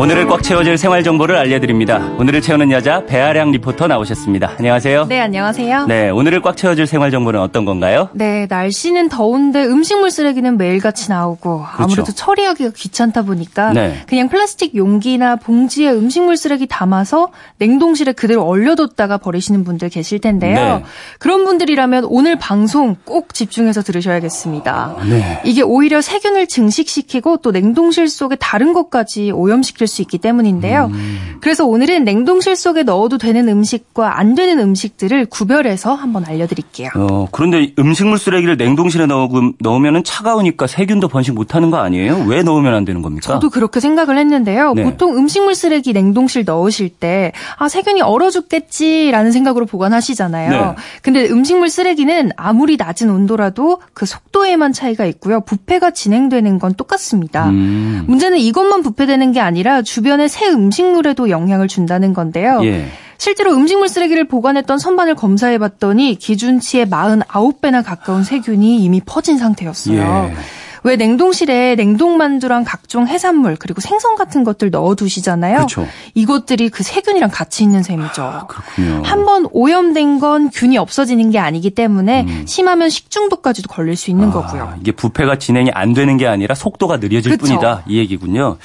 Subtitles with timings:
[0.00, 1.98] 오늘을 꽉 채워질 생활 정보를 알려드립니다.
[2.18, 4.52] 오늘을 채우는 여자 배아량 리포터 나오셨습니다.
[4.58, 5.04] 안녕하세요.
[5.08, 5.84] 네, 안녕하세요.
[5.88, 8.08] 네, 오늘을 꽉 채워줄 생활 정보는 어떤 건가요?
[8.14, 11.82] 네, 날씨는 더운데 음식물 쓰레기는 매일같이 나오고 그렇죠.
[11.82, 14.02] 아무래도 처리하기가 귀찮다 보니까 네.
[14.06, 20.78] 그냥 플라스틱 용기나 봉지에 음식물 쓰레기 담아서 냉동실에 그대로 얼려뒀다가 버리시는 분들 계실 텐데요.
[20.78, 20.84] 네.
[21.18, 24.96] 그런 분들이라면 오늘 방송 꼭 집중해서 들으셔야겠습니다.
[25.10, 25.42] 네.
[25.44, 30.90] 이게 오히려 세균을 증식시키고 또 냉동실 속에 다른 것까지 오염시킬 수 있기 때문인데요.
[31.40, 36.90] 그래서 오늘은 냉동실 속에 넣어도 되는 음식과 안 되는 음식들을 구별해서 한번 알려드릴게요.
[36.94, 42.24] 어, 그런데 음식물 쓰레기를 냉동실에 넣으, 넣으면 차가우니까 세균도 번식 못하는 거 아니에요?
[42.28, 43.22] 왜 넣으면 안 되는 겁니까?
[43.26, 44.74] 저도 그렇게 생각을 했는데요.
[44.74, 44.84] 네.
[44.84, 50.50] 보통 음식물 쓰레기 냉동실 넣으실 때, 아, 세균이 얼어 죽겠지라는 생각으로 보관하시잖아요.
[50.50, 50.74] 네.
[51.02, 55.40] 근데 음식물 쓰레기는 아무리 낮은 온도라도 그 속도에만 차이가 있고요.
[55.40, 57.48] 부패가 진행되는 건 똑같습니다.
[57.48, 62.60] 음, 문제는 이것만 부패되는 게 아니라 주변의 새 음식물에도 영향을 준다는 건데요.
[62.64, 62.86] 예.
[63.18, 70.30] 실제로 음식물 쓰레기를 보관했던 선반을 검사해 봤더니 기준치의 49배나 가까운 세균이 이미 퍼진 상태였어요.
[70.30, 70.34] 예.
[70.82, 75.56] 왜 냉동실에 냉동만두랑 각종 해산물 그리고 생선 같은 것들 넣어두시잖아요.
[75.56, 75.86] 그렇죠.
[76.14, 78.46] 이것들이 그 세균이랑 같이 있는 셈이죠.
[78.48, 79.02] 그렇군요.
[79.04, 84.30] 한번 오염된 건 균이 없어지는 게 아니기 때문에 심하면 식중독까지도 걸릴 수 있는 음.
[84.30, 84.74] 아, 거고요.
[84.80, 87.44] 이게 부패가 진행이 안 되는 게 아니라 속도가 느려질 그쵸.
[87.44, 87.82] 뿐이다.
[87.86, 88.56] 이 얘기군요.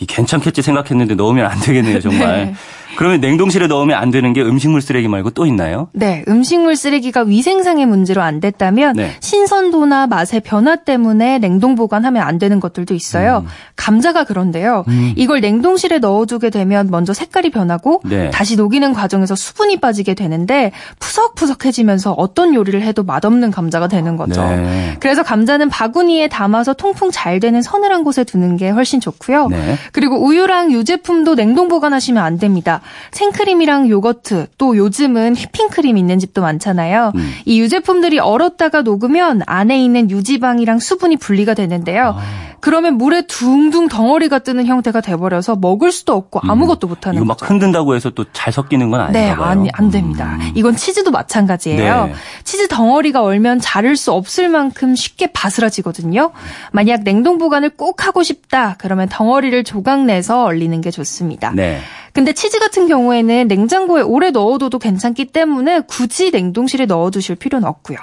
[0.00, 2.46] 이 괜찮겠지 생각했는데 넣으면 안 되겠네요, 정말.
[2.46, 2.54] 네.
[3.00, 5.88] 그러면 냉동실에 넣으면 안 되는 게 음식물 쓰레기 말고 또 있나요?
[5.94, 9.12] 네, 음식물 쓰레기가 위생상의 문제로 안 됐다면 네.
[9.20, 13.38] 신선도나 맛의 변화 때문에 냉동 보관하면 안 되는 것들도 있어요.
[13.38, 13.48] 음.
[13.74, 14.84] 감자가 그런데요.
[15.16, 18.28] 이걸 냉동실에 넣어두게 되면 먼저 색깔이 변하고 네.
[18.28, 24.42] 다시 녹이는 과정에서 수분이 빠지게 되는데 푸석푸석해지면서 어떤 요리를 해도 맛없는 감자가 되는 거죠.
[24.42, 24.98] 네.
[25.00, 29.48] 그래서 감자는 바구니에 담아서 통풍 잘 되는 서늘한 곳에 두는 게 훨씬 좋고요.
[29.48, 29.76] 네.
[29.92, 32.82] 그리고 우유랑 유제품도 냉동 보관하시면 안 됩니다.
[33.12, 37.12] 생크림이랑 요거트, 또 요즘은 휘핑크림 있는 집도 많잖아요.
[37.14, 37.32] 음.
[37.44, 42.14] 이 유제품들이 얼었다가 녹으면 안에 있는 유지방이랑 수분이 분리가 되는데요.
[42.16, 42.50] 아.
[42.62, 47.22] 그러면 물에 둥둥 덩어리가 뜨는 형태가 돼버려서 먹을 수도 없고 아무것도 못하는 음.
[47.22, 47.52] 이거 막 거죠.
[47.52, 49.50] 흔든다고 해서 또 잘 섞이는 건 네, 아닌가 봐요.
[49.50, 50.38] 안, 안 됩니다.
[50.54, 52.06] 이건 치즈도 마찬가지예요.
[52.06, 52.14] 네.
[52.44, 56.32] 치즈 덩어리가 얼면 자를 수 없을 만큼 쉽게 바스라지거든요.
[56.72, 61.52] 만약 냉동 보관을 꼭 하고 싶다, 그러면 덩어리를 조각 내서 얼리는 게 좋습니다.
[61.54, 61.80] 네.
[62.12, 67.98] 근데 치즈 같은 경우에는 냉장고에 오래 넣어둬도 괜찮기 때문에 굳이 냉동실에 넣어두실 필요는 없고요.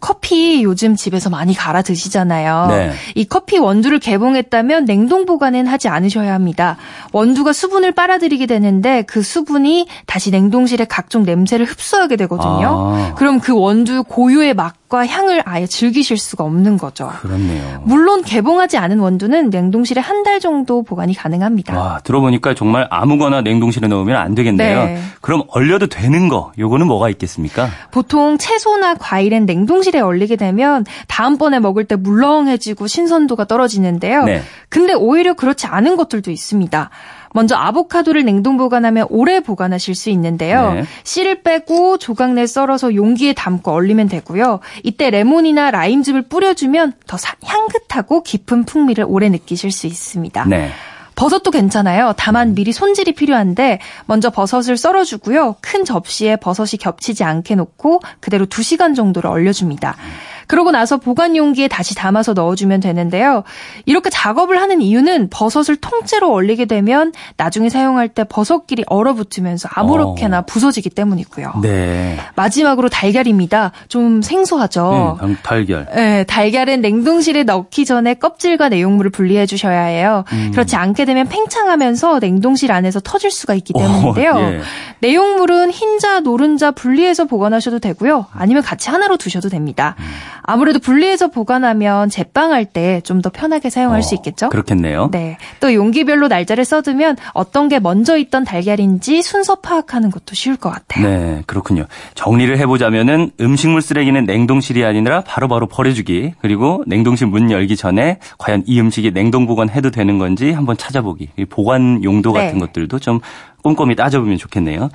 [0.00, 2.66] 커피 요즘 집에서 많이 갈아 드시잖아요.
[2.68, 2.92] 네.
[3.14, 6.76] 이 커피 원두를 개봉했다면 냉동 보관은 하지 않으셔야 합니다.
[7.12, 12.94] 원두가 수분을 빨아들이게 되는데 그 수분이 다시 냉동실의 각종 냄새를 흡수하게 되거든요.
[12.94, 13.14] 아.
[13.14, 17.10] 그럼 그 원두 고유의 맛과 향을 아예 즐기실 수가 없는 거죠.
[17.20, 17.82] 그렇네요.
[17.84, 21.78] 물론 개봉하지 않은 원두는 냉동실에 한 달 정도 보관이 가능합니다.
[21.78, 24.84] 와, 들어보니까 정말 아무거나 냉동실에 넣으면 안 되겠네요.
[24.84, 24.98] 네.
[25.20, 27.68] 그럼 얼려도 되는 거, 요거는 뭐가 있겠습니까?
[27.90, 34.24] 보통 채소나 과일은 냉동실에 얼리게 되면 다음번에 먹을 때 물렁해지고 신선도가 떨어지는데요.
[34.24, 34.42] 네.
[34.68, 36.90] 근데 오히려 그렇지 않은 것들도 있습니다.
[37.36, 40.72] 먼저 아보카도를 냉동 보관하면 오래 보관하실 수 있는데요.
[40.74, 40.84] 네.
[41.02, 44.60] 씨를 빼고 조각 내 썰어서 용기에 담고 얼리면 되고요.
[44.84, 50.44] 이때 레몬이나 라임즙을 뿌려주면 더 사- 향긋하고 깊은 풍미를 오래 느끼실 수 있습니다.
[50.44, 50.70] 네.
[51.14, 52.12] 버섯도 괜찮아요.
[52.16, 55.56] 다만 미리 손질이 필요한데 먼저 버섯을 썰어주고요.
[55.60, 59.96] 큰 접시에 버섯이 겹치지 않게 놓고 그대로 2시간 정도를 얼려줍니다.
[60.46, 63.44] 그러고 나서 보관 용기에 다시 담아서 넣어주면 되는데요.
[63.86, 70.90] 이렇게 작업을 하는 이유는 버섯을 통째로 얼리게 되면 나중에 사용할 때 버섯끼리 얼어붙으면서 아무렇게나 부서지기
[70.90, 71.54] 때문이고요.
[71.62, 72.18] 네.
[72.36, 73.72] 마지막으로 달걀입니다.
[73.88, 75.18] 좀 생소하죠.
[75.22, 75.86] 네, 달걀.
[75.94, 80.24] 네, 달걀은 냉동실에 넣기 전에 껍질과 내용물을 분리해 주셔야 해요.
[80.32, 80.50] 음.
[80.52, 84.32] 그렇지 않게 되면 팽창하면서 냉동실 안에서 터질 수가 있기 때문인데요.
[84.32, 84.60] 오, 예.
[85.00, 88.26] 내용물은 흰자, 노른자 분리해서 보관하셔도 되고요.
[88.32, 89.96] 아니면 같이 하나로 두셔도 됩니다.
[89.98, 90.04] 음.
[90.46, 94.48] 아무래도 분리해서 보관하면 제빵할 때 좀 더 편하게 사용할 수 어, 있겠죠?
[94.50, 95.08] 그렇겠네요.
[95.10, 95.38] 네.
[95.60, 101.06] 또 용기별로 날짜를 써두면 어떤 게 먼저 있던 달걀인지 순서 파악하는 것도 쉬울 것 같아요.
[101.08, 101.86] 네, 그렇군요.
[102.14, 108.78] 정리를 해보자면은 음식물 쓰레기는 냉동실이 아니라 바로바로 버려주기, 그리고 냉동실 문 열기 전에 과연 이
[108.80, 112.44] 음식이 냉동 보관해도 되는 건지 한번 찾아보기, 이 보관 용도 네.
[112.46, 113.20] 같은 것들도 좀
[113.62, 114.90] 꼼꼼히 따져보면 좋겠네요.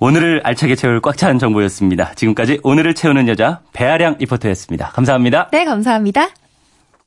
[0.00, 2.12] 오늘을 알차게 채울 꽉 찬 정보였습니다.
[2.14, 4.90] 지금까지 오늘을 채우는 여자 배아량 리포터였습니다.
[4.90, 5.48] 감사합니다.
[5.50, 6.28] 네, 감사합니다.